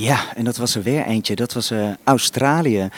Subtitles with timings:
[0.00, 1.34] Ja, en dat was er weer eentje.
[1.36, 2.88] Dat was uh, Australië.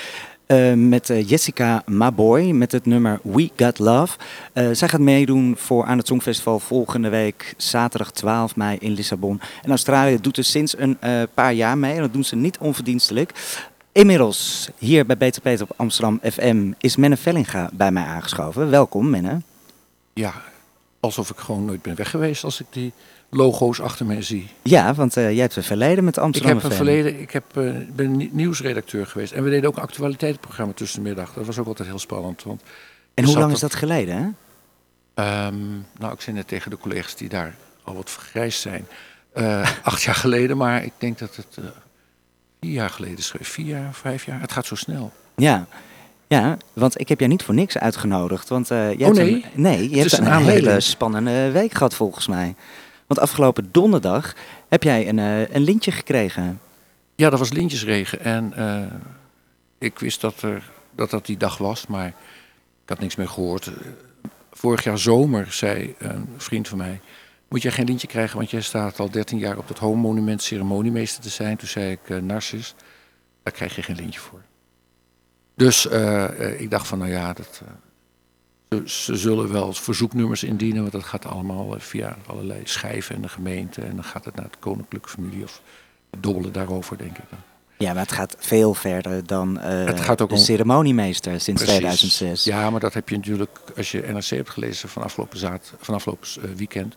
[0.47, 4.19] Uh, met uh, Jessica Maboy met het nummer We Got Love.
[4.53, 9.41] zij gaat meedoen voor aan het Songfestival volgende week, zaterdag 12 mei in Lissabon.
[9.63, 10.99] En Australië doet er sinds een
[11.35, 13.33] paar jaar mee en dat doen ze niet onverdienstelijk.
[13.93, 18.71] Inmiddels, hier bij Peter op Amsterdam FM, is Menne Vellinga bij mij aangeschoven.
[18.71, 19.41] Welkom, Menne.
[20.13, 20.43] Ja,
[21.01, 22.93] alsof ik gewoon nooit ben weg geweest als ik die
[23.35, 24.49] logo's achter mij zie.
[24.63, 27.45] Ja, want uh, jij hebt een verleden met Amsterdam Ik heb een verleden, ik heb,
[27.57, 29.33] uh, ben nieuwsredacteur geweest.
[29.33, 31.33] En we deden ook een actualiteitenprogramma tussenmiddag.
[31.33, 32.43] Dat was ook altijd heel spannend.
[32.43, 32.63] Want
[33.15, 34.17] en hoe lang is dat geleden,
[35.15, 35.47] hè?
[35.47, 37.55] Um, nou, ik zei net tegen de collega's die daar
[37.85, 38.87] al wat vergrijsd zijn.
[39.35, 41.59] Uh, acht jaar geleden, maar ik denk dat het
[42.61, 43.35] vier jaar geleden is.
[43.41, 44.41] Vier jaar, vijf jaar.
[44.41, 45.13] Het gaat zo snel.
[45.37, 45.67] Ja,
[46.27, 48.49] ja, want ik heb jij niet voor niks uitgenodigd.
[48.49, 49.33] Want uh, jij oh nee?
[49.33, 52.55] Hebt een, nee, je hebt een, een hele spannende week gehad volgens mij.
[53.13, 54.35] Want afgelopen donderdag
[54.69, 56.61] heb jij een, uh, een lintje gekregen.
[57.15, 58.21] Ja, dat was lintjesregen.
[58.21, 58.87] En uh,
[59.79, 63.71] ik wist dat, er, dat dat die dag was, maar ik had niks meer gehoord.
[64.53, 67.01] Vorig jaar zomer zei een vriend van mij...
[67.49, 71.23] Moet jij geen lintje krijgen, want jij staat al 13 jaar op het Home-monument ceremoniemeester
[71.23, 71.57] te zijn.
[71.57, 72.75] Toen zei ik, uh, Narcis,
[73.43, 74.43] daar krijg je geen lintje voor.
[75.55, 75.87] Dus
[76.57, 77.63] ik dacht van, nou ja, dat,
[78.73, 83.29] ze, ze, zullen wel verzoeknummers indienen, want dat gaat allemaal via allerlei schijven en de
[83.29, 83.81] gemeente.
[83.81, 85.63] En dan gaat het naar de koninklijke familie of
[86.19, 87.25] dobbelen daarover, denk ik.
[87.79, 91.79] Ja, maar het gaat veel verder dan uh, het gaat ook de ceremoniemeester sinds Precies.
[91.79, 92.45] 2006.
[92.45, 95.95] Ja, maar dat heb je natuurlijk, als je NRC hebt gelezen van afgelopen, zaad, van
[95.95, 96.97] afgelopen weekend.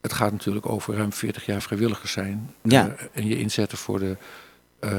[0.00, 2.54] Het gaat natuurlijk over ruim 40 jaar vrijwilligers zijn.
[2.62, 2.86] Ja.
[2.86, 4.16] Uh, en je inzetten voor de
[4.80, 4.90] uh,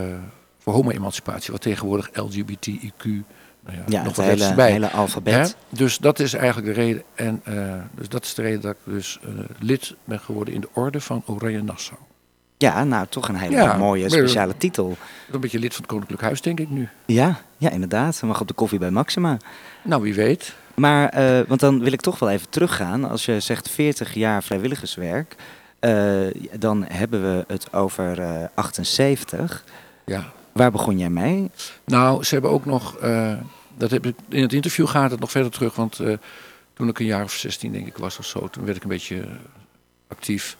[0.59, 3.09] voor homo-emancipatie, wat tegenwoordig LGBTIQ
[3.65, 4.71] nou ja, ja, nog het hele, bij.
[4.71, 5.33] hele alfabet.
[5.33, 5.77] Hè?
[5.77, 7.03] Dus dat is eigenlijk de reden.
[7.15, 10.61] En uh, dus dat is de reden dat ik dus uh, lid ben geworden in
[10.61, 11.99] de orde van Oranje Nassau.
[12.57, 14.97] Ja, nou toch een hele ja, mooie speciale maar, titel.
[15.31, 16.89] Een beetje lid van het Koninklijk Huis, denk ik nu.
[17.05, 18.19] Ja, ja inderdaad.
[18.19, 19.37] Dan mag op de koffie bij Maxima.
[19.81, 20.55] Nou, wie weet.
[20.75, 23.09] Maar, uh, want dan wil ik toch wel even teruggaan.
[23.09, 25.35] Als je zegt 40 jaar vrijwilligerswerk,
[26.59, 28.19] dan hebben we het over
[28.53, 29.63] 78.
[30.05, 30.31] Ja.
[30.55, 31.51] Waar begon jij mee?
[31.85, 33.33] Nou, ze hebben ook nog, uh,
[33.77, 36.17] dat heb ik, in het interview gaat het nog verder terug, want uh,
[36.73, 38.89] toen ik een jaar of 16 denk ik was of zo, toen werd ik een
[38.89, 39.25] beetje
[40.07, 40.57] actief.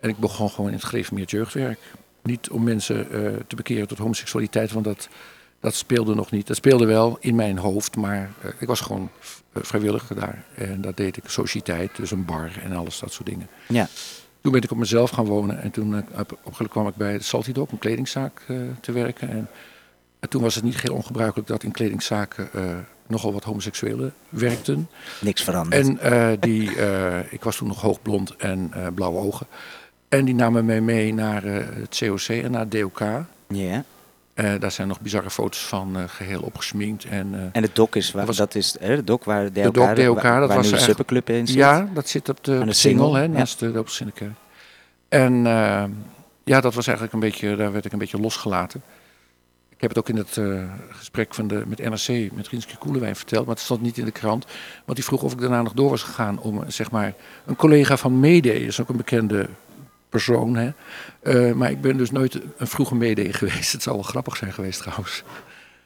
[0.00, 1.78] En ik begon gewoon in het gereformeerd jeugdwerk.
[2.22, 5.08] Niet om mensen uh, te bekeren tot homoseksualiteit, want dat,
[5.60, 6.46] dat speelde nog niet.
[6.46, 9.10] Dat speelde wel in mijn hoofd, maar ik was gewoon
[9.54, 10.44] vrijwilliger daar.
[10.54, 13.48] En dat deed ik, sociëteit, dus een bar en alles dat soort dingen.
[13.68, 13.88] Ja.
[14.40, 17.52] Toen ben ik op mezelf gaan wonen en toen uh, kwam ik bij de Salty
[17.52, 18.42] Dog, een kledingzaak,
[18.80, 19.28] te werken.
[19.28, 19.48] En,
[20.26, 22.62] en, toen was het niet heel ongebruikelijk dat in kledingzaken uh,
[23.06, 24.88] nogal wat homoseksuelen werkten.
[25.20, 25.98] Niks veranderd.
[25.98, 26.70] En die,
[27.30, 29.46] ik was toen nog hoogblond en blauwe ogen.
[30.08, 33.00] En die namen mij mee naar het COC en naar het DOK.
[33.48, 33.84] Ja.
[34.34, 37.04] Uh, daar zijn nog bizarre foto's van uh, geheel opgesminkt.
[37.04, 39.60] En, uh, en de dok is waar, was, dat is hè, de dok waar de
[39.60, 41.56] DOK, de DOK, waar, dat waar was nu de Supperclub in zit.
[41.56, 43.66] Ja, dat zit op de, de single, hè, naast ja.
[43.66, 44.34] de Doopelzinnenkerk.
[45.08, 45.44] En
[46.44, 48.82] ja, dat was eigenlijk een beetje, daar werd ik een beetje losgelaten.
[49.76, 50.40] Ik heb het ook in het
[50.90, 54.10] gesprek van de, met NRC, met Rinske Koelewijn verteld, maar het stond niet in de
[54.10, 54.46] krant.
[54.84, 57.14] Want die vroeg of ik daarna nog door was gegaan om, zeg maar,
[57.46, 59.48] een collega van Mede, is ook een bekende
[60.08, 60.56] persoon.
[60.56, 60.70] Hè?
[61.22, 63.72] Uh, maar ik ben dus nooit een vroege mede geweest.
[63.72, 65.22] Het zou wel grappig zijn geweest trouwens.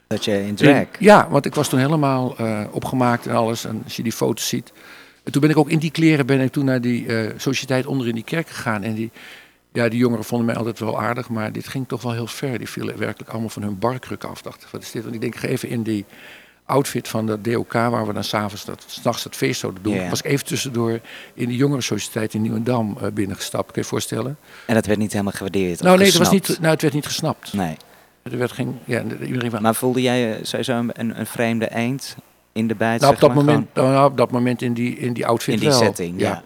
[0.06, 0.86] Dat je in drag?
[0.98, 3.64] Ja, want ik was toen helemaal uh, opgemaakt en alles.
[3.64, 4.72] En als je die foto's ziet.
[5.24, 7.86] En toen ben ik ook in die kleren ben ik toen naar die uh, sociëteit
[7.86, 8.82] onder in die kerk gegaan.
[8.82, 9.10] En die,
[9.72, 12.58] ja, die jongeren vonden mij altijd wel aardig, maar dit ging toch wel heel ver.
[12.58, 14.42] Die vielen werkelijk allemaal van hun barkruk af.
[14.42, 15.02] Dacht, wat is dit?
[15.02, 16.04] Want ik denk, even in die
[16.64, 20.08] outfit van de DOK, waar we dan s'avonds, s'nachts het feest zouden doen, Ja.
[20.08, 21.00] was ik even tussendoor
[21.34, 23.64] in de jongerensociëteit in Nieuwendam uh, binnengestapt.
[23.64, 24.36] Kun je je voorstellen?
[24.66, 25.82] En dat werd niet helemaal gewaardeerd?
[25.82, 27.52] Nou nee, het, was niet, nou, het werd niet gesnapt.
[27.52, 27.76] Nee.
[28.22, 32.16] Er werd geen, ja, iedereen van, Maar voelde jij sowieso een, een vreemde eend
[32.52, 33.00] in de bijt?
[33.00, 35.54] nou, op zeg dat maar, moment, nou, op dat moment in die, in die outfit
[35.54, 35.78] in die wel.
[35.78, 36.42] setting, ja.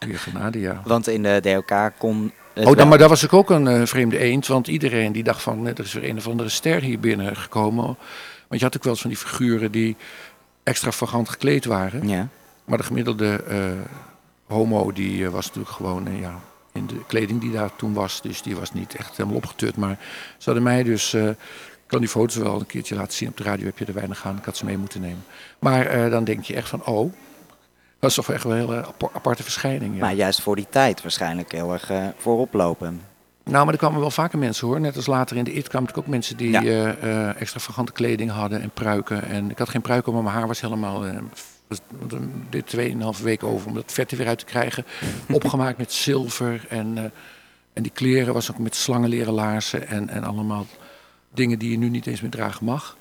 [0.00, 0.80] Goeie genade, ja.
[0.84, 3.82] Want in de DOK kon het Oh, wel- maar daar was ik ook een eh,
[3.86, 6.82] vreemde eend, want iedereen die dacht van, eh, er is weer een of andere ster
[6.82, 7.84] hier binnen gekomen.
[8.48, 9.96] Want je had ook wel eens van die figuren die
[10.62, 12.08] extravagant gekleed waren.
[12.08, 12.28] Ja.
[12.64, 13.58] Maar de gemiddelde eh,
[14.46, 16.40] homo die eh, was natuurlijk gewoon eh, ja,
[16.72, 18.22] in de kleding die daar toen was.
[18.22, 19.76] Dus die was niet echt helemaal opgetut.
[19.76, 19.98] Maar
[20.38, 21.14] ze hadden mij dus...
[21.14, 23.28] eh, ik kan die foto's wel een keertje laten zien.
[23.28, 24.36] Op de radio heb je er weinig aan.
[24.36, 25.24] Ik had ze mee moeten nemen.
[25.58, 26.84] Maar eh, dan denk je echt van...
[26.86, 27.12] Oh,
[27.98, 29.94] dat is toch echt wel een hele aparte verschijning.
[29.94, 30.00] Ja.
[30.00, 33.00] Maar juist voor die tijd waarschijnlijk heel erg eh, voorop lopen.
[33.44, 34.80] Nou, maar er kwamen wel vaker mensen hoor.
[34.80, 36.94] Net als later in de IT kwamen natuurlijk ook mensen die Ja.
[36.94, 39.22] eh, extravagante kleding hadden en pruiken.
[39.22, 41.04] En ik had geen pruik op, maar mijn haar was helemaal...
[41.68, 41.80] was-
[42.50, 44.84] dit 2,5 weken over om dat vet er weer uit te krijgen.
[45.32, 47.12] Opgemaakt met zilver en,
[47.72, 50.66] En die kleren was ook met slangenleren laarzen en, en allemaal
[51.34, 52.96] dingen die je nu niet eens meer dragen mag.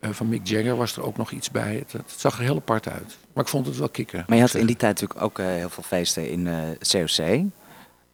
[0.00, 1.74] Uh, van Mick Jagger was er ook nog iets bij.
[1.74, 3.16] Het, het, zag er heel apart uit.
[3.32, 4.24] Maar ik vond het wel kicken.
[4.26, 6.56] Maar je had in die tijd natuurlijk ook uh, heel veel feesten in uh,
[6.90, 7.42] COC.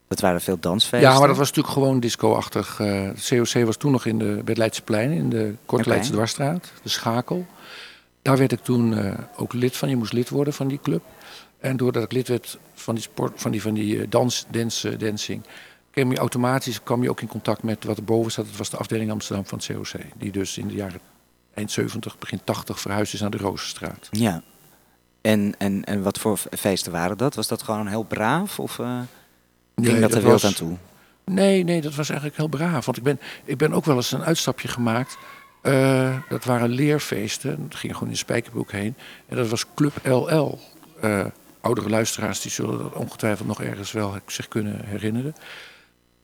[0.08, 1.10] Dat waren veel dansfeesten.
[1.10, 2.76] Ja, maar dat was natuurlijk gewoon disco-achtig.
[3.28, 6.88] COC was toen nog in de, bij het Leidseplein, in de Korte Leidse Dwarsstraat, de
[6.88, 7.46] Schakel.
[8.22, 9.88] Daar werd ik toen ook lid van.
[9.88, 11.02] Je moest lid worden van die club.
[11.58, 15.42] En doordat ik lid werd van die sport, van die, van die dans, dance, dancing,
[15.90, 18.46] kwam je automatisch kwam je ook in contact met wat er boven zat.
[18.46, 20.00] Het was de afdeling Amsterdam van het COC.
[20.16, 21.00] Die dus in de jaren
[21.54, 24.08] eind 70, begin 80 verhuisd is naar de Rozenstraat.
[24.10, 24.42] Ja.
[25.20, 27.34] En, en, en wat voor feesten waren dat?
[27.34, 29.00] Was dat gewoon heel braaf of uh,
[29.76, 30.76] ging nee, dat er wild aan toe?
[31.24, 32.84] Nee, nee, dat was eigenlijk heel braaf.
[32.84, 35.16] Want ik ben, ik ben ook wel eens een uitstapje gemaakt.
[35.62, 37.68] Uh, dat waren leerfeesten.
[37.68, 38.96] Dat ging gewoon in de Spijkerbroek heen.
[39.28, 40.58] En dat was Club LL.
[41.04, 41.26] Uh, eh,
[41.60, 45.34] oudere luisteraars die zullen dat ongetwijfeld nog ergens wel zich kunnen herinneren.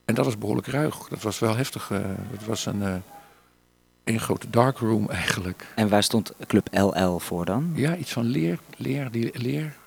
[0.05, 1.09] En dat was behoorlijk ruig.
[1.09, 1.89] Dat was wel heftig.
[2.31, 3.03] dat was een
[4.05, 5.67] een grote darkroom eigenlijk.
[5.75, 7.73] En waar stond Club LL voor dan?
[7.75, 9.79] Ja, iets van leer, leer, die, leer.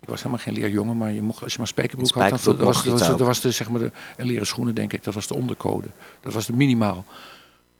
[0.00, 2.84] Ik was helemaal geen leerjongen, maar je mocht, als je maar spijkerbroek had, dan was,
[2.84, 5.34] was, was, was de, zeg maar de, en leren schoenen denk ik, dat was de
[5.34, 5.88] ondercode.
[6.20, 7.04] Dat was de minimaal.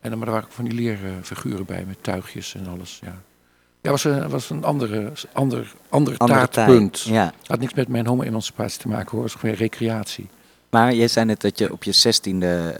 [0.00, 3.00] En dan, maar er waren ook van die leerfiguren bij met tuigjes en alles.
[3.02, 3.22] Ja,
[3.80, 7.00] ja was een, was een andere, ander, ander, ander taartpunt.
[7.00, 7.32] Ja.
[7.46, 10.28] Had niks met mijn homo-emancipatie te maken hoor, het was gewoon recreatie.
[10.72, 12.76] Maar jij zei net dat je op je zestiende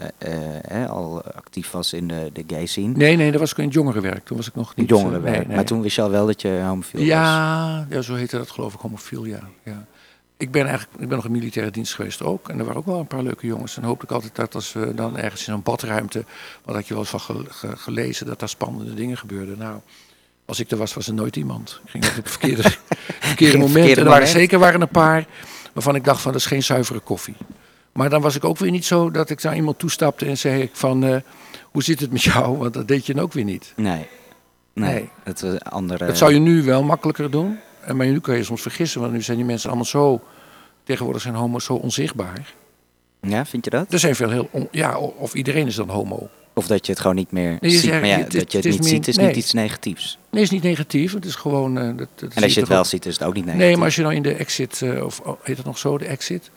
[0.71, 2.93] uh, al actief was in de, de gay scene.
[2.97, 4.25] Nee, nee, dat was ik in het jongerenwerk.
[4.25, 4.89] Toen was ik nog niet...
[4.89, 5.37] Jongerenwerk.
[5.37, 5.55] Nee, nee.
[5.55, 7.95] Maar toen wist je al wel dat je homofiel ja, was?
[7.95, 9.39] Ja, zo heette dat geloof ik, homofiel, ja.
[9.63, 9.85] ja.
[10.37, 12.49] Ik ben eigenlijk ik ben nog in militaire dienst geweest ook.
[12.49, 13.77] En er waren ook wel een paar leuke jongens.
[13.77, 16.25] En hoopte ik altijd dat als we dan ergens in een badruimte...
[16.63, 17.47] wat had je wel eens van
[17.77, 19.57] gelezen, dat daar spannende dingen gebeurden.
[19.57, 19.79] Nou...
[20.45, 21.81] Als ik er was, was er nooit iemand.
[21.83, 22.63] Ik ging op het verkeerde,
[23.19, 23.89] verkeerde moment.
[23.89, 25.25] en er waren, zeker waren een paar
[25.73, 27.35] waarvan ik dacht van dat is geen zuivere koffie.
[27.93, 30.61] Maar dan was ik ook weer niet zo dat ik naar iemand toestapte en zei
[30.61, 31.03] ik van...
[31.03, 31.15] Uh,
[31.63, 32.57] hoe zit het met jou?
[32.61, 33.73] Want dat deed je dan ook weer niet.
[33.75, 34.07] Nee.
[34.73, 36.05] Nee, Het, andere...
[36.05, 37.59] dat zou je nu wel makkelijker doen.
[37.93, 40.21] Maar nu kan je soms vergissen, want nu zijn die mensen allemaal zo...
[40.83, 42.53] Tegenwoordig zijn homo's zo onzichtbaar.
[43.21, 43.93] Ja, vind je dat?
[43.93, 44.67] Er zijn veel heel...
[44.71, 46.29] ja, of iedereen is dan homo.
[46.53, 47.91] Of dat je het gewoon niet meer nee, ziet.
[47.91, 50.17] maar ja, het, dat je het, het niet ziet is niet iets negatiefs.
[50.31, 51.13] Nee, het is niet negatief.
[51.13, 51.77] Het is gewoon...
[51.77, 53.67] Uh, dat, dat en als je het wel ziet, is het ook niet negatief.
[53.67, 54.81] Nee, maar als je nou in de exit...
[54.81, 56.51] Uh, of oh, heet het nog zo, de exit...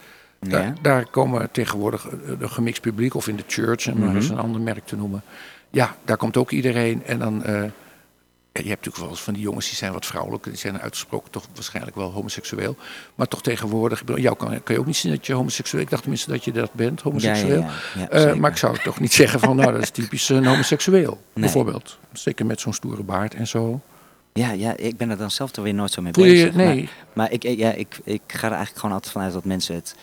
[0.51, 4.17] Daar, daar, komen tegenwoordig een eh, gemixt publiek, of in de church, om mm -hmm.
[4.17, 5.23] eens een ander merk te noemen.
[5.71, 7.05] Ja, daar komt ook iedereen.
[7.05, 7.63] En dan, uh,
[8.63, 11.31] je hebt natuurlijk wel eens van die jongens die zijn wat vrouwelijk, die zijn uitgesproken
[11.31, 12.77] toch waarschijnlijk wel homoseksueel.
[13.15, 16.03] Maar toch tegenwoordig, jou kan, kan je ook niet zien dat je homoseksueel Ik dacht
[16.03, 17.61] tenminste dat je dat bent, homoseksueel.
[17.61, 20.29] Ja, ja, ja, uh, maar ik zou toch niet zeggen van, nou, dat is typisch
[20.29, 21.45] een homoseksueel, nee.
[21.45, 21.99] bijvoorbeeld.
[22.13, 23.81] Zeker met zo'n stoere baard en zo.
[24.33, 26.51] Ja, ja, ik ben er dan zelf toch weer nooit zo mee bezig.
[26.51, 26.83] Je, nee.
[26.83, 29.97] Maar, maar ik, ja, ik, ik ga er eigenlijk gewoon altijd vanuit dat mensen het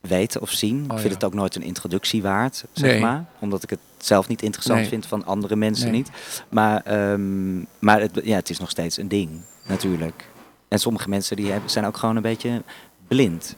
[0.00, 0.84] weten of zien.
[0.84, 3.24] ik oh, vind het ook nooit een introductie waard, zeg maar.
[3.38, 6.10] Omdat ik het zelf niet interessant vind van andere mensen niet.
[6.48, 9.30] Maar, um, maar het, ja, het is nog steeds een ding,
[9.66, 10.28] natuurlijk.
[10.68, 12.62] En sommige mensen die hebben, zijn ook gewoon een beetje
[13.08, 13.56] blind.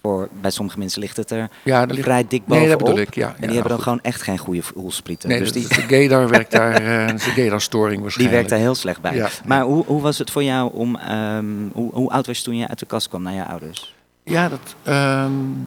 [0.00, 2.02] Voor, bij sommige mensen ligt het er ja, ligt...
[2.02, 2.58] vrij dik bovenop.
[2.58, 3.28] Nee, dat bedoel ik, ja.
[3.28, 5.28] En die hebben dan gewoon echt geen goede voelsprieten.
[5.28, 5.68] Nee, dus die...
[5.68, 8.18] de gaydar werkt daar, uh, de gaydar-storing waarschijnlijk.
[8.18, 9.28] Die werkt daar heel slecht bij.
[9.44, 12.56] Maar hoe, hoe was het voor jou om, um, hoe, hoe oud was je toen
[12.56, 13.95] je uit de kast kwam naar je ouders?
[14.28, 15.66] Ja, dat, um,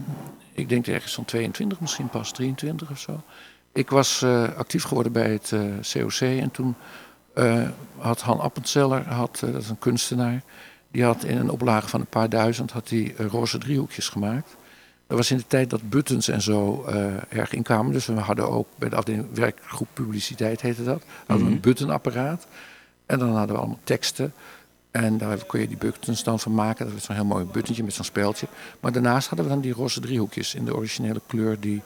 [0.54, 3.22] ik denk ergens van 22, misschien pas 23 of zo.
[3.72, 6.76] Ik was uh, actief geworden bij het uh, eh, COC en toen
[7.36, 10.42] uh, had Han Appenzeller, had, dat is een kunstenaar,
[10.92, 14.56] die had in een oplage van een paar duizend had die, roze driehoekjes gemaakt.
[15.08, 16.86] Dat was in de tijd dat buttons en zo
[17.30, 17.92] erg inkwamen.
[17.92, 21.04] Dus we hadden ook bij de afdeling werkgroep publiciteit heette dat.
[21.18, 21.54] Hadden we mm -hmm.
[21.54, 22.48] een buttonapparaat.
[23.06, 24.34] En dan hadden we allemaal teksten.
[25.04, 26.86] En daar kon je die buttons dan van maken.
[26.86, 28.48] Dat was zo'n heel mooi buttentje met zo'n speeltje.
[28.80, 31.82] Maar daarnaast hadden we dan die roze driehoekjes in de originele kleur die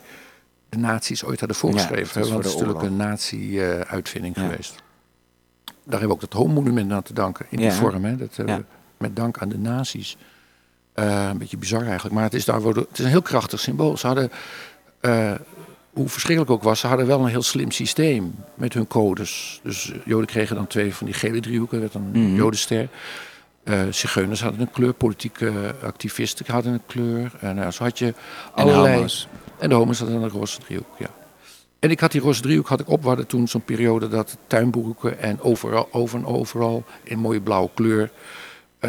[0.69, 2.25] de nazi's ooit hadden voorgeschreven.
[2.25, 4.75] Ja, dat is natuurlijk een nazi-uitvinding geweest.
[5.65, 8.05] Daar hebben we ook dat homo-monument aan te danken in die vorm.
[8.05, 8.15] Hè.
[8.15, 8.55] Dat, uh,
[8.97, 10.17] met dank aan de nazi's.
[10.95, 13.59] Uh, een beetje bizar eigenlijk, maar het is, daar worden, het is een heel krachtig
[13.59, 13.97] symbool.
[13.97, 14.31] Ze hadden
[15.01, 15.31] uh,
[15.93, 19.59] hoe verschrikkelijk ook was, ze hadden wel een heel slim systeem met hun codes.
[19.63, 22.87] Dus eh, Joden kregen dan twee van die gele driehoeken, werd dan een mm Jodenster.
[23.63, 27.31] Uh, zigeuners hadden een kleur, politieke activisten hadden een kleur.
[27.39, 28.13] En uh, zo had je
[28.53, 29.01] allerlei...
[29.01, 29.09] En,
[29.59, 31.07] en de homo's hadden een roze driehoek, ja.
[31.79, 33.03] En ik had die roze driehoek had ik op.
[33.03, 38.11] We toen zo'n periode dat tuinboeken en overal, over en overal in mooie blauwe kleur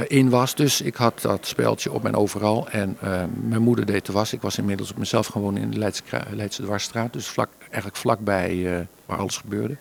[0.06, 0.54] in was.
[0.54, 2.68] Dus ik had dat speldje op mijn overal.
[2.68, 4.32] En uh, mijn moeder deed de was.
[4.32, 7.12] Ik was inmiddels op mezelf gewoon in de Leidse, Leidse Dwarsstraat.
[7.12, 9.76] Dus vlak, eigenlijk vlakbij uh, waar alles gebeurde.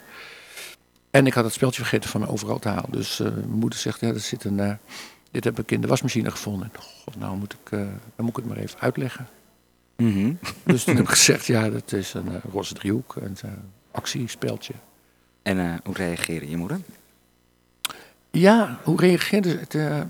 [1.12, 2.92] En ik had het speldje vergeten van mijn overal te halen.
[2.92, 4.78] Dus mijn moeder zegt, ja, er zit een,
[5.32, 6.72] dit heb ik in de wasmachine gevonden.
[7.04, 9.28] God, nou moet ik, dan moet ik het maar even uitleggen.
[9.98, 10.34] Mhm.
[10.64, 13.38] Dus toen heb ik gezegd, ja, dat is een roze driehoek, een
[13.92, 14.74] actiespeeltje.
[15.42, 16.80] En hoe reageerde je moeder?
[18.36, 20.04] Ja, hoe reageerde ze?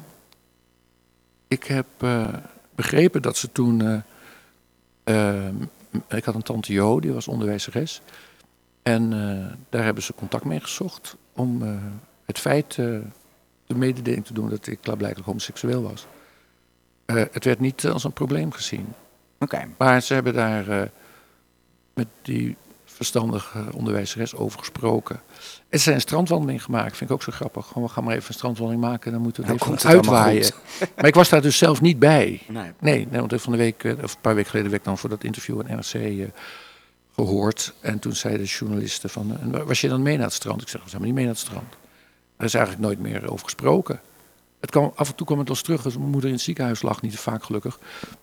[1.48, 1.86] ik heb
[2.76, 4.04] begrepen dat ze toen...
[6.08, 8.02] ik had een tante Jo, die was onderwijzeres.
[8.82, 9.10] En
[9.70, 11.62] daar hebben ze contact mee gezocht om
[12.26, 13.04] het feit de
[13.76, 16.06] mededeling te doen dat ik klaarblijkelijk homoseksueel was.
[17.06, 18.94] Het werd niet als een probleem gezien.
[19.40, 19.68] Oké.
[19.78, 20.92] Maar ze hebben daar
[21.94, 22.56] met die
[22.94, 25.22] verstandige onderwijzeres over gesproken.
[25.70, 27.68] En ze zijn een strandwandeling gemaakt, vind ik ook zo grappig.
[27.68, 29.90] Gewoon, we gaan maar even een strandwandeling maken en dan moeten we het nou, even
[29.90, 30.52] uitwaaien.
[30.96, 32.42] maar ik was daar dus zelf niet bij.
[32.48, 34.98] Nee, nee, nee want van de week, of een paar weken geleden werd ik dan
[34.98, 36.28] voor dat interview in NRC uh,
[37.16, 37.74] gehoord.
[37.80, 40.62] En toen zei de journalisten van, was je dan mee naar het strand?
[40.62, 41.74] Ik zeg, we zijn maar niet mee naar het strand.
[42.38, 44.00] Er is eigenlijk nooit meer over gesproken.
[44.60, 46.82] Het kwam, af en toe kwam het ons terug als mijn moeder in het ziekenhuis
[46.82, 47.80] lag, niet te vaak gelukkig.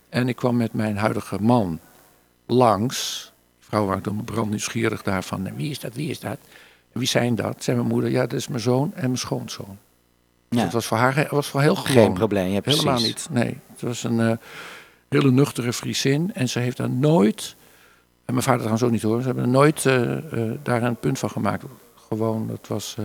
[0.09, 1.81] En ik kwam met mijn huidige man
[2.47, 3.30] langs.
[3.71, 5.55] Vrouw was dan brandnieuwsgierig daarvan.
[5.57, 6.39] Wie is dat, wie is dat?
[6.93, 7.65] En wie zijn dat?
[7.65, 9.79] Zei mijn moeder, ja, dat is mijn zoon en mijn schoonzoon.
[10.49, 10.65] Dus Ja.
[10.65, 12.03] dat was voor haar was voor heel gewoon.
[12.05, 12.81] Geen probleem, ja, precies.
[12.81, 13.59] Helemaal niet, nee.
[13.71, 14.33] Het was een uh,
[15.09, 16.35] hele nuchtere Friesin.
[16.35, 17.57] En ze heeft daar nooit,
[18.25, 20.97] en mijn vader trouwens ook niet hoor, ze hebben er nooit uh, uh, daar een
[20.97, 21.65] punt van gemaakt.
[22.09, 22.97] Gewoon, dat was...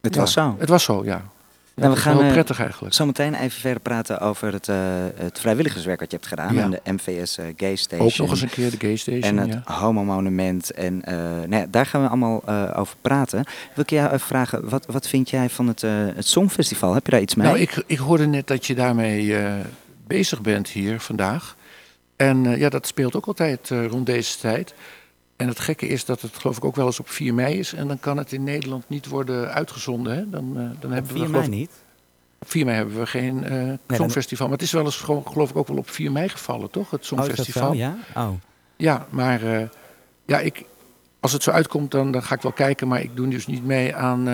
[0.00, 0.56] het ja, was zo.
[0.58, 1.22] Het was zo, ja.
[1.80, 2.94] Nou, we gaan heel uh, prettig eigenlijk.
[2.94, 4.76] Zometeen even verder praten over het, uh,
[5.14, 8.06] het vrijwilligerswerk wat je hebt gedaan aan de MVS uh, Gay Station.
[8.06, 9.22] Ook nog eens een keer de Gay Station.
[9.22, 9.64] En het.
[9.64, 10.70] Homo Monument.
[10.70, 11.02] En
[11.48, 13.44] nou daar gaan we allemaal over praten.
[13.74, 15.80] Wil ik jou even vragen, wat, wat vind jij van het,
[16.14, 16.94] het Songfestival?
[16.94, 17.46] Heb je daar iets mee?
[17.46, 19.36] Nou, ik, ik hoorde net dat je daarmee
[20.06, 21.56] bezig bent hier vandaag.
[22.16, 24.74] En ja, dat speelt ook altijd rond deze tijd.
[25.40, 27.72] En het gekke is dat het geloof ik ook wel eens op 4 mei is.
[27.72, 30.16] En dan kan het in Nederland niet worden uitgezonden.
[30.16, 30.30] Hè?
[30.30, 31.70] Dan, uh, dan hebben 4 we, mei niet?
[32.38, 34.48] Op 4 mei hebben we geen uh, nee, Songfestival.
[34.48, 36.90] Maar het is wel eens gewoon, geloof ik ook wel op 4 mei gevallen, toch?
[36.90, 37.70] Het Songfestival.
[37.70, 37.96] Oh, ja?
[38.16, 38.30] Oh.
[38.76, 39.62] Ja, maar uh,
[40.24, 40.64] ja, ik,
[41.20, 42.88] als het zo uitkomt, dan, dan ga ik wel kijken.
[42.88, 44.28] Maar ik doe dus niet mee aan,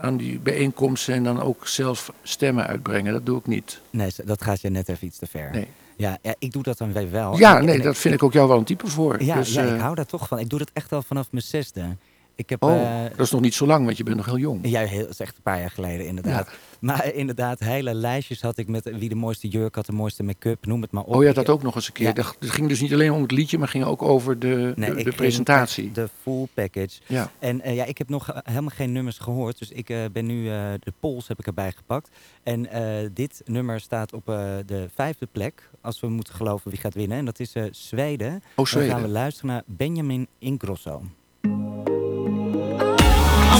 [0.00, 3.12] aan die bijeenkomsten en dan ook zelf stemmen uitbrengen.
[3.12, 3.80] Dat doe ik niet.
[3.90, 5.50] Nee, dat gaat je net even iets te ver.
[5.52, 5.68] Nee.
[5.96, 7.38] Ja, ja, ik doe dat dan weer wel.
[7.38, 9.22] Ja, nee, dat vind ik, ook jou wel een type voor.
[9.22, 10.38] Ja, dus, ja ik hou daar toch van.
[10.38, 11.96] Ik doe dat echt al vanaf mijn zesde.
[12.36, 14.38] Ik heb, oh, uh, dat is nog niet zo lang, want je bent nog heel
[14.38, 14.68] jong.
[14.68, 16.46] Ja, heel, dat is echt een paar jaar geleden inderdaad.
[16.46, 16.52] Ja.
[16.80, 20.66] Maar inderdaad, hele lijstjes had ik met wie de mooiste jurk had, de mooiste make-up,
[20.66, 21.14] noem het maar op.
[21.14, 22.16] Oh ja, dat ook nog eens een keer.
[22.16, 22.24] Ja.
[22.38, 25.04] Het ging dus niet alleen om het liedje, maar ging ook over de, nee, de,
[25.04, 25.92] de presentatie.
[25.92, 27.00] De full package.
[27.06, 27.30] Ja.
[27.38, 30.44] En uh, ja, ik heb nog helemaal geen nummers gehoord, dus ik uh, ben nu
[30.80, 32.10] de pols heb ik erbij gepakt.
[32.42, 32.68] En
[33.12, 34.26] dit nummer staat op
[34.66, 37.18] de vijfde plek, als we moeten geloven wie gaat winnen.
[37.18, 38.42] En dat is Zweden.
[38.54, 38.88] Oh, Zweden.
[38.88, 41.02] Dan gaan we luisteren naar Benjamin Ingrosso.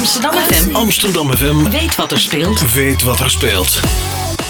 [0.05, 0.75] Amsterdam FM.
[0.75, 1.71] Amsterdam FM.
[1.71, 2.73] Weet wat er speelt.
[2.73, 3.81] Weet wat er speelt.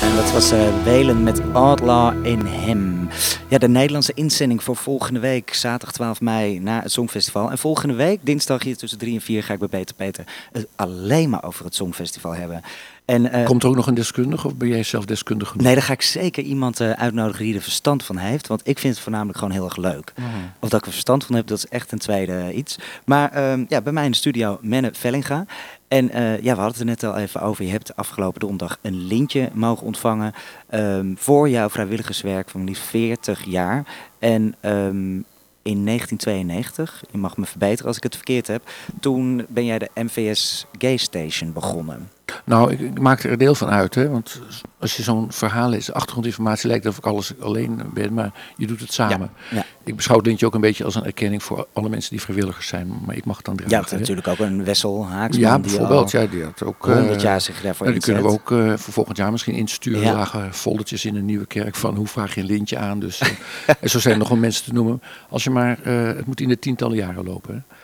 [0.03, 3.09] En dat was uh, Welen met Outlaw in Hem.
[3.49, 7.51] Ja, de Nederlandse inzending voor volgende week, zaterdag 12 mei, na het Songfestival.
[7.51, 10.67] En volgende week, dinsdag hier tussen 3 en 4, ga ik bij Peter Peter het
[10.77, 12.63] alleen maar over het Songfestival hebben.
[13.05, 15.67] En, uh, Komt er ook nog een deskundige of ben jij zelf deskundig genoeg?
[15.67, 18.47] Nee, dan ga ik zeker iemand uh, uitnodigen die er verstand van heeft.
[18.47, 20.13] Want ik vind het voornamelijk gewoon heel erg leuk.
[20.19, 20.25] Oh.
[20.59, 22.79] Of dat ik er verstand van heb, dat is echt een tweede iets.
[23.05, 25.47] Maar uh, ja, bij mij in de studio Menne Vellinga.
[25.89, 27.65] En uh, ja, we hadden het er net al even over.
[27.65, 30.33] Je hebt afgelopen donderdag een lintje mogen ontvangen
[30.71, 33.85] um, voor jouw vrijwilligerswerk van liefst 40 jaar.
[34.19, 35.25] En um,
[35.63, 38.71] in 1992, je mag me verbeteren als ik het verkeerd heb,
[39.01, 42.09] toen ben jij de MVS Gay Station begonnen.
[42.45, 44.09] Nou, ik, ik maak er een deel van uit, hè?
[44.09, 44.41] want
[44.79, 48.81] als je zo'n verhaal leest, achtergrondinformatie lijkt alsof ik alles alleen ben, maar je doet
[48.81, 49.31] het samen.
[49.51, 49.65] Ja, ja.
[49.85, 52.67] Ik beschouw het lintje ook een beetje als een erkenning voor alle mensen die vrijwilligers
[52.67, 53.77] zijn, maar ik mag het dan dragen.
[53.77, 55.41] Ja, het is natuurlijk ook een Wessel Haaksman.
[55.41, 56.11] Ja, die bijvoorbeeld.
[56.11, 58.93] Ja, die had ook 100 jaar zich daarvoor uh, Die kunnen we ook uh, voor
[58.93, 60.01] volgend jaar misschien insturen.
[60.01, 60.15] Ja.
[60.15, 62.99] Lagen foldertjes in een nieuwe kerk van hoe vraag je een lintje aan.
[62.99, 63.29] Dus, uh,
[63.81, 65.03] en zo zijn er nog wel mensen te noemen.
[65.29, 67.55] Als je maar, uh, het moet in de tientallen jaren lopen.
[67.55, 67.75] Hè.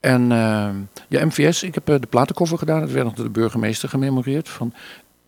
[0.00, 0.68] En uh,
[1.08, 2.80] ja, MVS, ik heb uh, de platenkoffer gedaan.
[2.80, 4.74] Het werd nog door de burgemeester gememoreerd van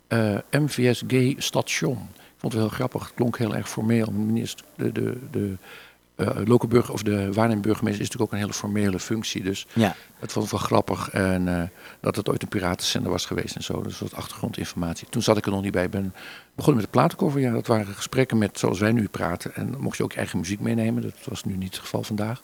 [0.09, 2.09] uh, MVS Gay Station.
[2.15, 3.05] Ik vond het heel grappig.
[3.05, 4.13] Het klonk heel erg formeel.
[4.13, 5.57] Minister, de, de, de
[6.17, 9.43] uh, of de waarnemend burgemeester is natuurlijk ook een hele formele functie.
[9.43, 9.95] Dus ja.
[10.19, 11.11] het vond ik wel grappig.
[11.11, 11.63] En uh,
[12.01, 13.83] dat het ooit een piratenzender was geweest en zo.
[13.83, 15.09] Dus wat achtergrondinformatie.
[15.09, 15.85] Toen zat ik er nog niet bij.
[15.85, 16.15] Ik ben
[16.55, 17.41] begonnen met de platenkoffer.
[17.41, 19.55] Ja, dat waren gesprekken met zoals wij nu praten.
[19.55, 21.03] En mocht je ook je eigen muziek meenemen.
[21.03, 22.43] Dat was nu niet het geval vandaag.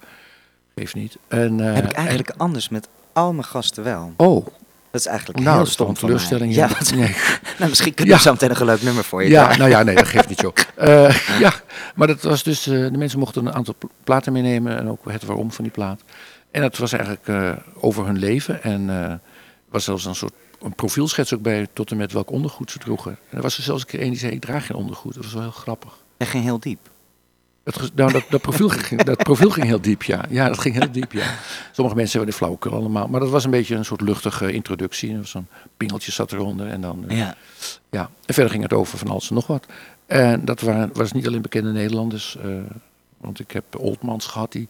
[0.79, 1.17] Geeft niet.
[1.29, 2.39] En, uh, Heb ik eigenlijk en...
[2.39, 4.13] anders met al mijn gasten wel.
[4.17, 4.47] Oh.
[4.91, 6.55] Dat is eigenlijk nou, heel stom teleurstelling.
[6.55, 6.71] Ja.
[6.95, 7.17] Nee.
[7.59, 8.27] nou, misschien kunnen we ja.
[8.27, 10.55] zo meteen een leuk nummer voor je Ja, nou ja, nee, dat geeft niet, joh.
[10.79, 11.53] Uh, ja,
[11.95, 15.25] maar dat was dus, uh, de mensen mochten een aantal platen meenemen en ook het
[15.25, 16.01] waarom van die plaat.
[16.51, 19.21] En dat was eigenlijk uh, over hun leven en er
[19.69, 23.19] was zelfs een soort een profielschets ook bij tot en met welk ondergoed ze droegen.
[23.31, 25.15] En er was er zelfs een keer een die zei, ik draag geen ondergoed.
[25.15, 25.93] Dat was wel heel grappig.
[26.17, 26.91] En ging heel diep?
[27.75, 30.25] Het, nou, dat, dat, profiel ging, dat profiel ging heel diep, ja.
[30.29, 31.35] Ja, dat ging heel diep, ja.
[31.73, 33.09] Sommige mensen hebben de flauwekul allemaal.
[33.09, 35.19] Maar dat was een beetje een soort luchtige introductie.
[35.23, 35.47] Zo'n
[35.77, 36.67] pingeltje zat eronder.
[36.67, 37.37] En dan, eh, Ja.
[37.91, 38.11] ja.
[38.27, 39.67] En verder ging het over van alles en nog wat.
[40.07, 42.37] En dat waren, was niet alleen bekende Nederlanders.
[42.37, 42.49] eh,
[43.19, 44.69] want ik heb Oldmans gehad, die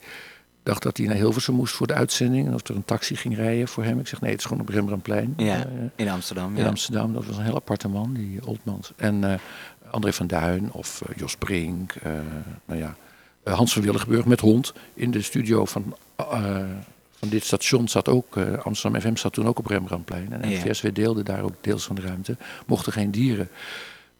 [0.63, 2.47] dacht dat hij naar Hilversum moest voor de uitzending.
[2.47, 3.99] En of er een taxi ging rijden voor hem.
[3.99, 5.35] Ik zeg nee, het is gewoon op Rembrandtplein.
[5.37, 5.65] Ja, Eh,
[5.97, 6.57] in Amsterdam.
[6.57, 6.69] in Ja.
[6.69, 7.13] Amsterdam.
[7.13, 8.93] Dat was een heel aparte man, die Oldmans.
[8.97, 9.41] En
[9.91, 11.93] André van Duin of eh, Jos Brink.
[12.03, 12.13] eh,
[12.65, 12.95] nou ja,
[13.43, 14.73] eh, Hans van Willigenburg met hond.
[14.95, 15.97] In de studio van,
[17.19, 20.33] van dit station zat ook, Amsterdam FM zat toen ook op Rembrandtplein.
[20.33, 20.59] En Ja.
[20.65, 22.37] NVSW deelde daar ook deels van de ruimte.
[22.67, 23.49] Mochten geen dieren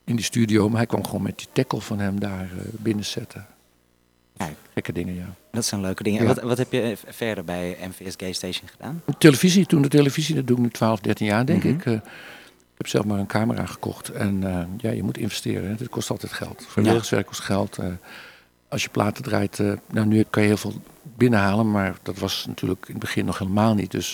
[0.05, 3.47] in die studio, maar hij kwam gewoon met die tackle van hem daar binnenzetten.
[4.37, 4.57] Kijk.
[4.75, 5.35] Gekke dingen, ja.
[5.51, 6.21] Dat zijn leuke dingen.
[6.23, 6.27] Ja.
[6.29, 9.03] Wat, wat heb je verder bij MVS Gay Station gedaan?
[9.19, 11.73] Televisie, toen de televisie, dat doe ik nu 12, 13 jaar denk Mhm.
[11.93, 12.01] ik.
[12.79, 14.09] Ik heb zelf maar een camera gekocht.
[14.09, 15.77] En eh, ja, je moet investeren.
[15.79, 16.65] Het kost altijd geld.
[16.69, 17.79] Vrijwilligerswerk kost geld.
[17.79, 17.87] eh,
[18.69, 20.75] als je platen draait, eh, nou nu kan je heel veel
[21.17, 21.71] binnenhalen.
[21.71, 23.91] Maar dat was natuurlijk in het begin nog helemaal niet.
[23.91, 24.13] Dus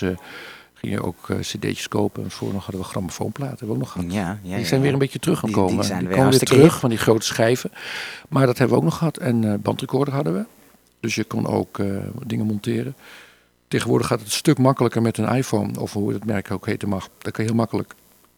[0.74, 2.22] ging je ook eh, cd'tjes kopen.
[2.24, 3.58] En voor nog hadden we grammofoonplaten.
[3.58, 4.12] Hebben we ook nog gehad.
[4.12, 5.74] Ja, ja, die zijn weer een beetje terug gaan Die- komen.
[5.76, 7.70] die zijn weer komen weer terug van die grote schijven.
[8.28, 9.16] Maar dat hebben we ook nog gehad.
[9.16, 10.44] En eh bandrecorder hadden we.
[11.00, 11.80] Dus je kon ook
[12.26, 12.94] dingen monteren.
[13.68, 16.88] Tegenwoordig gaat het een stuk makkelijker met een iPhone, of hoe het merk ook heten
[16.88, 17.08] mag.
[17.18, 17.94] Daar kan je heel makkelijk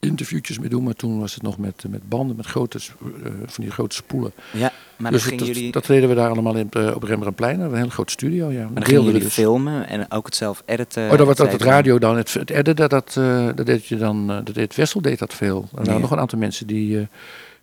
[0.06, 0.82] interviewtjes mee doen.
[0.84, 4.32] Maar toen was het nog met, met banden, met grote, eh, van die grote spoelen.
[4.52, 7.60] Ja, maar dus dan dat, jullie, dat deden we daar allemaal in, eh, op Rembrandtplein.
[7.60, 8.50] Een hele grote studio.
[8.50, 8.68] Ja.
[8.75, 9.32] maar dan jullie dus.
[9.32, 11.10] filmen en ook het zelf editen.
[11.10, 12.16] Oh, dat was dat et het radio dan.
[12.16, 14.30] Het, het editen, dat, eh, dat deed je dan.
[14.30, 15.62] eh, dat deed Wessel deed dat veel.
[15.70, 15.98] Er waren Ja.
[15.98, 17.06] nog een aantal mensen die eh,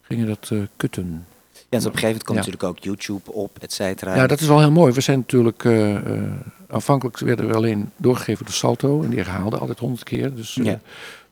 [0.02, 1.26] gingen dat eh, kutten.
[1.70, 2.46] Ja, dus op een gegeven moment komt Ja.
[2.46, 4.16] natuurlijk ook YouTube op, et cetera.
[4.16, 4.94] Ja, dat is wel heel mooi.
[4.94, 5.66] We zijn natuurlijk.
[5.66, 6.24] eh, eh,
[6.70, 9.04] aanvankelijk werden we alleen doorgegeven door Salto.
[9.04, 10.36] En die herhaalde altijd honderd keer.
[10.36, 10.80] Dus eh, Ja.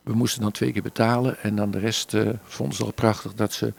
[0.03, 1.37] We moesten dan twee keer betalen.
[1.41, 3.73] En dan de rest eh, vonden ze al prachtig dat ze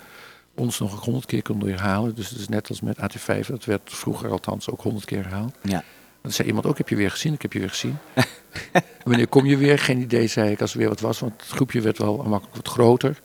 [0.55, 2.14] ons nog honderd keer konden herhalen.
[2.14, 3.47] Dus het is net als met AT5.
[3.47, 5.55] Dat werd vroeger althans ook honderd keer herhaald.
[5.62, 5.85] Ja.
[6.23, 7.33] Dan zei iemand ook, heb je weer gezien?
[7.33, 7.99] Ik heb je weer gezien.
[9.05, 9.79] Wanneer kom je weer?
[9.79, 11.18] Geen idee, zei ik, als er weer wat was.
[11.18, 13.20] Want het groepje werd wel makkelijk wat groter.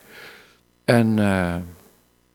[0.85, 1.55] En eh,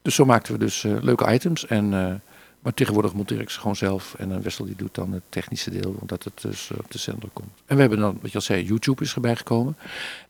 [0.03, 1.67] dus zo maakten we dus eh, leuke items.
[1.67, 2.23] En,
[2.63, 4.15] maar tegenwoordig monteer ik ze gewoon zelf.
[4.19, 6.99] En dan Wessel die doet dan het technische deel, omdat het dus eh, op de
[6.99, 7.51] zender komt.
[7.67, 9.77] En we hebben dan, wat je al zei, YouTube is erbij gekomen.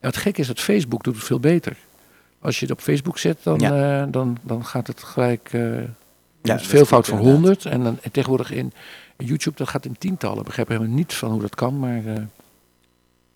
[0.01, 1.77] En het gekke is dat Facebook doet het veel beter.
[2.41, 5.49] Als je het op Facebook zet, dan, eh, dan, dan gaat het gelijk...
[5.53, 5.83] eh
[6.43, 7.19] Ja, veelvoud van.
[7.19, 7.65] 100.
[7.65, 8.73] En, dan, en tegenwoordig in,
[9.17, 10.39] YouTube, dat gaat in tientallen.
[10.39, 12.23] Ik begrijp helemaal niet van hoe dat kan, maar eh,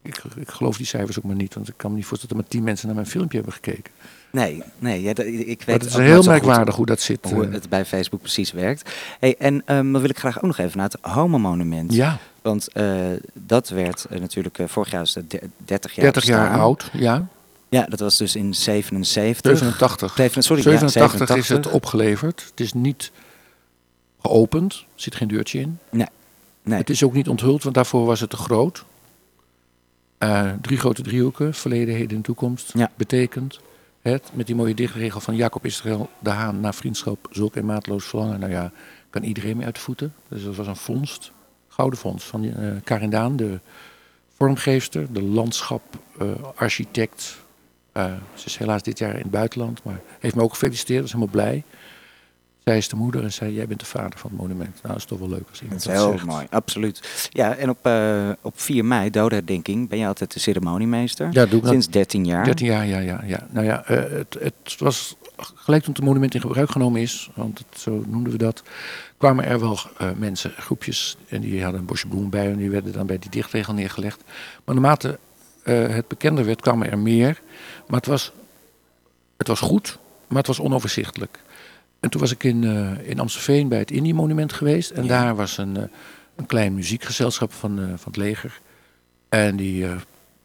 [0.07, 1.55] ik, ik geloof die cijfers ook maar niet.
[1.55, 3.93] Want ik kan me niet voorstellen dat maar tien mensen naar mijn filmpje hebben gekeken.
[4.31, 7.31] Nee, nee ja, ik weet Maar het is heel goed merkwaardig hoe dat zit.
[7.31, 7.53] Hoe eh.
[7.53, 8.91] het bij Facebook precies werkt.
[9.21, 11.93] Hey, en ehm, dan wil ik graag ook nog even naar het Homo-monument.
[11.93, 12.97] ja, Want eh,
[13.33, 16.91] dat werd eh, natuurlijk vorig jaar is het de- 30 jaar 30 jaar oud.
[16.93, 17.29] Ja,
[17.69, 19.59] Ja, dat was dus in 77.
[19.59, 20.15] 87.
[20.15, 21.73] Zeven- sorry, 87 ja, is het 87.
[21.73, 22.45] opgeleverd.
[22.51, 23.11] Het is niet
[24.23, 24.73] geopend.
[24.75, 25.79] Er zit geen deurtje in.
[25.91, 26.79] Nee.
[26.79, 28.85] Het is ook niet onthuld, want daarvoor was het te groot.
[30.19, 32.73] Eh, drie grote driehoeken, verleden, heden en toekomst.
[32.75, 32.91] Ja.
[32.97, 33.61] Betekent
[34.03, 38.05] het, met die mooie dichtregel van Jacob Israël de Haan naar vriendschap, zulk en maatloos
[38.05, 38.41] verlangen.
[38.41, 38.73] Nou ja,
[39.11, 40.15] kan iedereen mee uit de voeten.
[40.29, 41.33] Dus dat was een vondst,
[41.69, 43.61] gouden vondst van eh Karin Daan, de
[44.37, 47.45] vormgeefster, de landschaparchitect.
[47.93, 51.13] Eh ze is helaas dit jaar in het buitenland, maar heeft me ook gefeliciteerd, was
[51.13, 51.63] helemaal blij.
[52.71, 54.75] Zij is de moeder en zei, jij bent de vader van het monument.
[54.75, 56.25] Nou, dat is toch wel leuk als Dat iemand is dat, heel zegt.
[56.25, 57.29] mooi, absoluut.
[57.33, 61.29] Ja, en op, eh, op 4 mei, dodenherdenking, ben je altijd de ceremoniemeester.
[61.33, 61.71] Ja, doe ik dat.
[61.71, 62.45] Sinds 13 jaar.
[62.45, 63.47] 13 jaar, ja, ja, ja.
[63.51, 67.59] Nou ja, eh, het, het was gelijk toen het monument in gebruik genomen is, want
[67.59, 68.63] het, zo noemden we dat,
[69.17, 72.71] kwamen er wel eh, mensen, groepjes, en die hadden een bosje bloemen bij en die
[72.71, 74.23] werden dan bij die dichtregel neergelegd.
[74.65, 75.19] Maar naarmate
[75.63, 77.41] het bekender werd, kwamen er meer.
[77.87, 78.33] Maar het was,
[79.37, 79.99] het was goed,
[80.29, 81.45] maar het was onoverzichtelijk.
[82.01, 84.91] En toen was ik in, eh, in Amstelveen bij het Indie-monument geweest.
[84.91, 85.09] En Ja.
[85.09, 85.83] daar was een, eh,
[86.37, 88.61] een klein muziekgezelschap van, eh, van het leger.
[89.29, 89.87] En die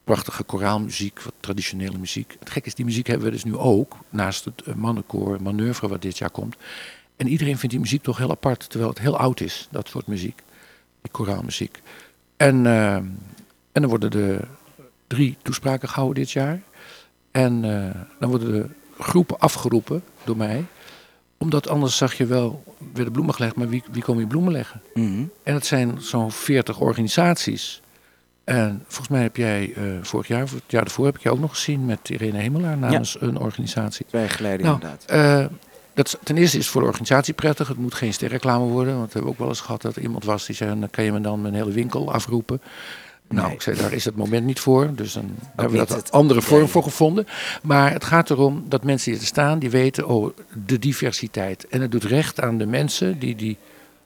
[0.04, 2.36] prachtige koraalmuziek, wat traditionele muziek.
[2.40, 3.98] Het gek is, die muziek hebben we dus nu ook.
[4.10, 6.56] Naast het mannenkoor Manoeuvre, wat dit jaar komt.
[7.16, 8.70] En iedereen vindt die muziek toch heel apart.
[8.70, 10.42] Terwijl het heel oud is, dat soort muziek.
[11.02, 11.82] Die koraalmuziek.
[12.38, 12.66] En,
[13.72, 14.48] en dan worden er
[15.08, 16.62] drie toespraken gehouden dit jaar.
[17.32, 17.62] En
[18.20, 18.70] dan worden de
[19.04, 20.66] groepen afgeroepen door mij.
[21.42, 24.82] Omdat anders zag je wel, werden bloemen gelegd, maar wie, wie komen hier bloemen leggen?
[24.94, 25.24] Mhm.
[25.44, 27.82] En het zijn zo'n 40 organisaties.
[28.44, 31.40] En volgens mij heb jij eh, vorig jaar, het jaar daarvoor, heb ik je ook
[31.40, 34.06] nog gezien met Irene Hemelaar namens een organisatie.
[34.06, 35.06] Twee jaar geleden Nou, inderdaad.
[35.06, 35.46] eh,
[35.94, 37.68] dat, ten eerste is het voor de organisatie prettig.
[37.68, 38.96] Het moet geen sterreclame worden.
[38.96, 41.04] Want we hebben ook wel eens gehad dat er iemand was die zei: dan kan
[41.04, 42.62] je me dan mijn hele winkel afroepen.
[43.32, 43.56] Nou, Nee.
[43.56, 44.96] ik zei, daar is het moment niet voor.
[44.96, 47.28] Dus dan hebben we het een andere vorm voor gevonden.
[47.64, 51.68] Maar het gaat erom dat mensen die er staan, die weten, oh, de diversiteit.
[51.68, 53.58] En het doet recht aan de mensen die die,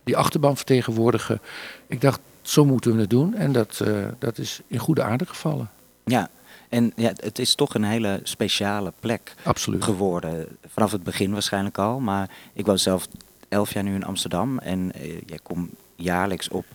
[0.03, 1.41] die achterban vertegenwoordigen.
[1.87, 3.35] Ik dacht, zo moeten we het doen.
[3.35, 5.69] En dat, eh, dat is in goede aarde gevallen.
[6.05, 6.29] Ja,
[6.69, 9.83] en ja, het is toch een hele speciale plek Absoluut.
[9.83, 10.47] geworden.
[10.67, 11.99] Vanaf het begin waarschijnlijk al.
[11.99, 13.07] Maar ik woon zelf
[13.49, 14.57] elf jaar nu in Amsterdam.
[14.59, 16.65] En eh, jij komt jaarlijks op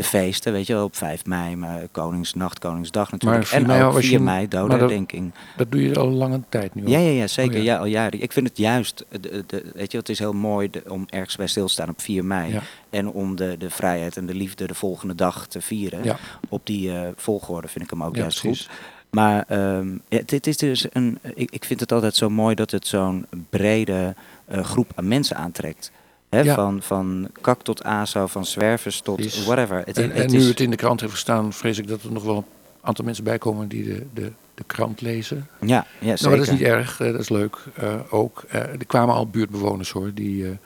[0.00, 0.84] de feesten, weet je wel.
[0.84, 3.46] Op 5 mei, maar Koningsnacht, Koningsdag natuurlijk.
[3.46, 5.32] 4 en mei ook was 4 je- mei, maar dat- dodenherdenking.
[5.56, 6.86] Dat doe je al lange tijd nu.
[6.88, 7.58] Ja, ja, ja, zeker.
[7.58, 7.72] Oh, ja.
[7.72, 7.78] ja.
[7.78, 8.22] al jaren.
[8.22, 11.36] Ik vind het juist, de, de, weet je, het is heel mooi de- om ergens
[11.36, 12.52] bij stil te staan op 4 mei.
[12.52, 12.60] Ja.
[12.90, 16.04] En om de, de vrijheid en de liefde de volgende dag te vieren.
[16.04, 16.16] Ja.
[16.48, 18.66] Op die eh, volgorde vind ik hem ook juist precies.
[18.66, 18.76] goed.
[19.10, 21.18] Maar ehm, ja, dit is dus een.
[21.34, 25.36] Ik, ik vind het altijd zo mooi dat het zo'n brede eh, groep aan mensen
[25.36, 25.90] aantrekt.
[26.30, 26.54] Ja.
[26.54, 29.82] van, van kak tot ASO, van zwervers tot whatever.
[29.84, 32.02] Het, En, het en nu is- het in de krant heeft gestaan, vrees ik dat
[32.02, 32.44] er nog wel een
[32.80, 35.48] aantal mensen bij komen die de, de, de krant lezen.
[35.60, 36.36] ja, ja, Nou, zeker.
[36.36, 38.44] dat is niet erg, eh, dat is leuk eh, ook.
[38.48, 40.58] Eh, er kwamen al buurtbewoners hoor, die,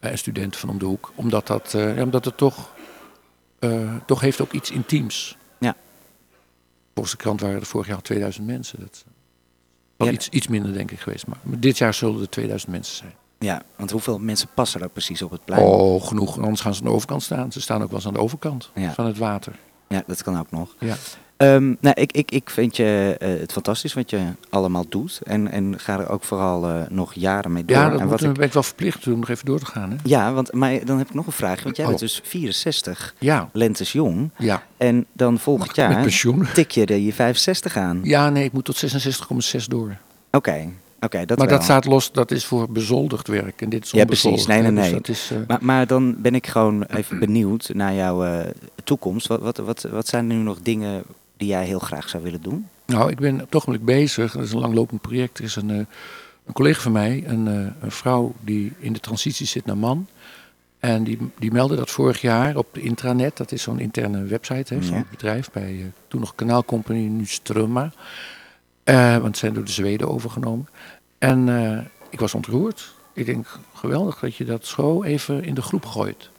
[0.00, 1.12] en studenten van om de hoek.
[1.14, 2.70] Omdat, dat, ja, omdat het toch,
[4.06, 5.36] toch heeft ook iets intiems.
[5.58, 5.76] Ja.
[6.94, 8.80] Volgens de krant waren er vorig jaar 2000 mensen.
[8.80, 9.04] Dat is
[9.96, 10.14] wel Ja.
[10.14, 11.26] iets, iets minder denk ik geweest.
[11.26, 13.12] Maar, maar dit jaar zullen er 2000 mensen zijn.
[13.44, 15.62] Ja, want hoeveel mensen passen er precies op het plein?
[15.62, 16.36] Oh, genoeg.
[16.36, 17.52] En anders gaan ze aan de overkant staan.
[17.52, 18.92] Ze staan ook wel eens aan de overkant Ja.
[18.92, 19.52] van het water.
[19.88, 20.74] Ja, dat kan ook nog.
[20.78, 20.94] Ja.
[21.36, 25.20] Ehm, nou, ik, ik, ik vind je eh, het fantastisch wat je allemaal doet.
[25.24, 27.76] En, en ga er ook vooral eh, nog jaren mee door.
[27.76, 29.90] Ja, dat en wat ik, ben ik wel verplicht om nog even door te gaan.
[29.90, 29.96] Hè?
[30.04, 31.62] ja, want maar dan heb ik nog een vraag.
[31.62, 31.90] Want jij Oh.
[31.90, 34.30] bent dus 64, Ja, lentes jong.
[34.38, 34.62] ja.
[34.76, 36.46] En dan volgend jaar pensioen?
[36.54, 38.00] tik je de je 65 aan.
[38.02, 39.96] Ja, nee, ik moet tot 66,6 door.
[40.30, 40.68] Oké,
[41.10, 41.46] dat maar wel.
[41.56, 43.60] dat staat los, dat is voor bezoldigd werk.
[43.62, 44.46] En dit is Ja, precies.
[44.46, 44.92] Nee, nee, dus nee.
[44.92, 48.50] dat is, eh, Maar, maar dan ben ik gewoon even benieuwd naar jouw eh,
[48.84, 49.26] toekomst.
[49.26, 51.02] Wat, wat, wat, wat zijn nu nog dingen
[51.36, 52.68] die jij heel graag zou willen doen?
[52.86, 54.32] nou, ik ben op het ogenblik bezig.
[54.32, 55.38] Dat is een langlopend project.
[55.38, 55.76] Er is een, eh,
[56.46, 60.06] een collega van mij, een, een vrouw die in de transitie zit naar man.
[60.78, 63.36] En die, die meldde dat vorig jaar op de intranet.
[63.36, 64.98] Dat is zo'n interne website hè, van Ja.
[64.98, 65.50] het bedrijf.
[65.50, 67.92] Bij toen nog Kanaalcompany, nu Strumma.
[69.20, 70.68] Want ze zijn door de Zweden overgenomen.
[71.24, 71.78] En eh,
[72.10, 72.94] ik was ontroerd.
[73.12, 76.30] Ik denk, geweldig dat je dat zo even in de groep gooit.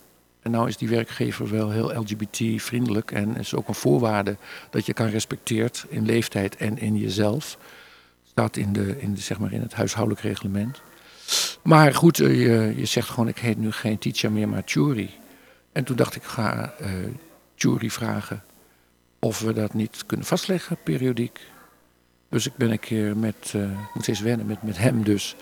[0.41, 3.11] En nou is die werkgever wel heel LGBT-vriendelijk.
[3.11, 4.37] En is ook een voorwaarde
[4.69, 7.57] dat je kan respecteert in leeftijd en in jezelf.
[8.23, 10.81] Staat in, de, in, de, zeg maar in het huishoudelijk reglement.
[11.61, 15.09] Maar goed, eh, je, je zegt gewoon, ik heet nu geen teacher meer, maar Churi.
[15.71, 16.73] En toen dacht ik, ga
[17.55, 18.43] Churi vragen
[19.19, 21.39] of we dat niet kunnen vastleggen, periodiek.
[22.29, 25.35] Dus ik ben een keer met, ik moet steeds wennen, met, met hem dus,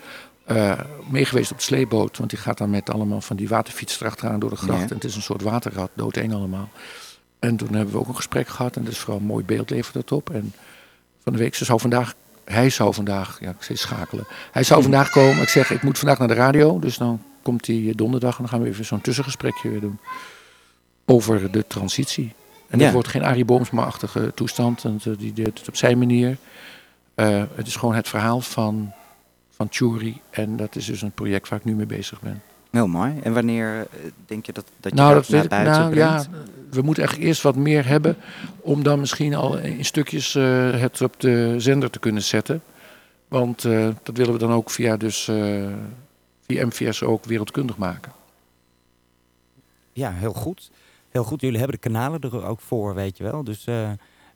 [0.45, 2.17] eh meegeweest op de sleeboot.
[2.17, 4.89] Want die gaat dan met allemaal van die waterfiets erachteraan door de gracht.
[4.89, 6.69] En het is een soort waterrad, doodeng allemaal.
[7.39, 8.75] En toen hebben we ook een gesprek gehad.
[8.75, 10.29] En dat is vooral een mooi beeld levert dat op.
[10.29, 10.53] En
[11.23, 14.25] van de week, ze zou vandaag, hij zou vandaag, ja, ik steeds schakelen.
[14.51, 15.41] Hij zou vandaag komen.
[15.41, 16.79] Ik zeg, ik moet vandaag naar de radio.
[16.79, 19.99] Dus dan komt hij donderdag en dan gaan we even zo'n tussengesprekje weer doen.
[21.05, 22.33] Over de transitie.
[22.73, 22.85] En Ja.
[22.85, 24.81] dat wordt geen Arie Boomsma-achtige toestand.
[24.81, 26.37] Want eh, die deed het op zijn manier.
[27.15, 28.91] Eh, het is gewoon het verhaal van,
[29.49, 30.21] van Churi.
[30.29, 32.41] En dat is dus een project waar ik nu mee bezig ben.
[32.71, 33.19] Heel mooi.
[33.23, 33.85] En wanneer eh,
[34.25, 36.29] denk je dat, dat je Nou, dat, dat naar buiten Nou, ja, brengt?
[36.69, 38.17] we moeten echt eerst wat meer hebben.
[38.59, 42.61] Om dan misschien al in stukjes eh, het op de zender te kunnen zetten.
[43.27, 45.67] Want eh, dat willen we dan ook via, dus, eh,
[46.41, 48.11] via MVS ook wereldkundig maken.
[49.91, 50.71] Ja, heel goed.
[51.13, 51.41] Heel goed.
[51.41, 53.43] Jullie hebben de kanalen er ook voor, weet je wel.
[53.43, 53.91] Dus, eh,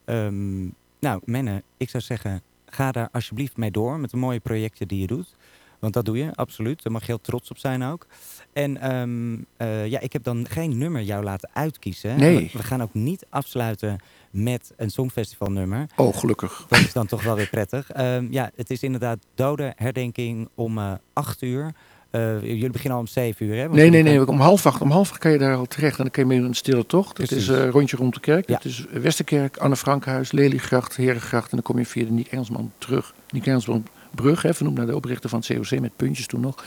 [0.06, 0.64] ehm,
[1.00, 5.00] nou, Menne, ik zou zeggen, ga daar alsjeblieft mee door met de mooie projecten die
[5.00, 5.36] je doet.
[5.80, 6.84] Want dat doe je, absoluut.
[6.84, 8.08] Daar mag je heel trots op zijn ook.
[8.54, 12.20] En ehm, eh, ja, ik heb dan geen nummer jou laten uitkiezen.
[12.20, 12.50] Nee.
[12.54, 14.00] We, gaan ook niet afsluiten
[14.32, 15.86] met een songfestivalnummer.
[15.96, 16.66] Oh, gelukkig.
[16.70, 17.92] Dat is dan toch wel weer prettig.
[17.92, 21.74] Ehm, ja, het is inderdaad dode herdenking om eh 8 uur.
[22.10, 23.70] Eh, jullie beginnen al om 7 uur, hè?
[23.70, 24.28] Nee, nee, nee.
[24.28, 25.98] Om half acht, om half acht kan je daar al terecht.
[25.98, 27.18] En dan kan je mee een stille tocht.
[27.18, 28.50] Het is eh rondje rond de kerk.
[28.50, 28.56] Ja.
[28.56, 31.52] Het is Westerkerk, Anne Frankhuis, Leliegracht, Herengracht.
[31.52, 33.14] En dan kom je via de Niek Engelsman terug.
[33.30, 36.64] Niek Engelsman brug, hè, vernoemd naar de oprichter van het COC met puntjes toen nog.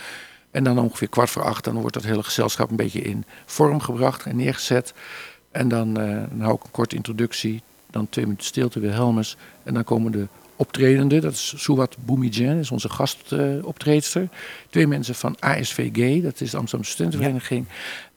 [0.51, 3.81] En dan ongeveer kwart voor acht, dan wordt dat hele gezelschap een beetje in vorm
[3.81, 4.95] gebracht en neergezet.
[5.51, 9.37] En dan, eh, dan hou ik een korte introductie, dan twee minuten stilte, Wilhelmus.
[9.63, 10.27] En dan komen de
[10.61, 14.29] optredenden, dat is Suwat Boumidjen, is onze gastoptreedster.
[14.71, 17.67] Twee mensen van ASVG, dat is de Amsterdamse Studentenvereniging.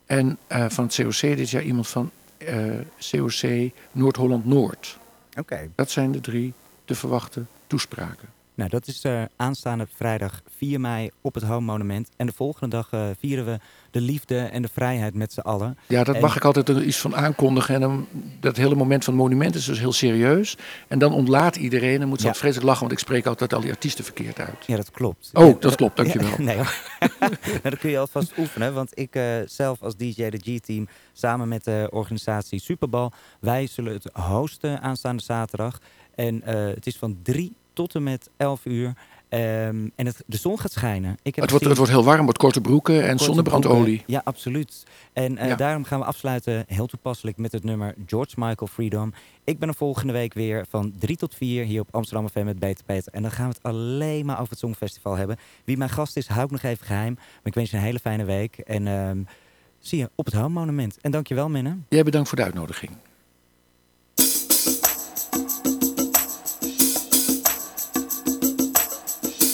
[0.05, 2.65] En eh, van het COC dit jaar iemand van eh,
[3.11, 4.97] COC Noord-Holland-Noord.
[5.39, 5.69] Oké.
[5.75, 6.53] Dat zijn de drie
[6.85, 8.29] te verwachten toespraken.
[8.55, 12.09] Nou, dat is eh, aanstaande vrijdag 4 mei op het Home Monument.
[12.15, 13.59] En de volgende dag vieren we
[13.93, 15.77] de liefde en de vrijheid met z'n allen.
[15.87, 17.75] Ja, dat En- mag ik altijd er iets van aankondigen.
[17.75, 18.07] En dan,
[18.39, 20.57] dat hele moment van het monument is dus heel serieus.
[20.87, 22.33] En dan ontlaat iedereen en moet ze Ja.
[22.33, 24.65] vreselijk lachen, want ik spreek altijd al die artiesten verkeerd uit.
[24.65, 25.29] Ja, dat klopt.
[25.33, 26.29] Oh, dat klopt, dankjewel.
[26.29, 26.73] Ja, nee, hoor.
[27.19, 27.31] nou,
[27.63, 28.73] dat kun je alvast oefenen.
[28.73, 33.11] Want ik eh, zelf als DJ, de G-team, samen met de organisatie Superbal...
[33.39, 35.79] wij zullen het hosten aanstaande zaterdag.
[36.15, 38.93] En eh, het is van 3 tot en met 11 uur.
[39.33, 41.17] Ehm, en het, de zon gaat schijnen.
[41.21, 43.83] Ik heb Het wordt, het wordt heel warm, wordt korte broeken en Korte zonnebrandolie.
[43.83, 44.05] broeken.
[44.13, 44.83] Ja, absoluut.
[45.13, 45.55] En eh, Ja.
[45.55, 49.13] daarom gaan we afsluiten, heel toepasselijk, met het nummer George Michael Freedom.
[49.43, 52.59] Ik ben er volgende week weer van 3 tot 4 hier op Amsterdam FM met
[52.59, 53.13] Beter Peter.
[53.13, 55.37] En dan gaan we het alleen maar over het Songfestival hebben.
[55.63, 57.13] Wie mijn gast is, hou ik nog even geheim.
[57.13, 58.57] Maar ik wens je een hele fijne week.
[58.57, 59.17] En ehm,
[59.79, 60.97] zie je op het Home Monument.
[61.01, 61.77] En dankjewel, Minne.
[61.89, 62.91] Jij bedankt voor de uitnodiging.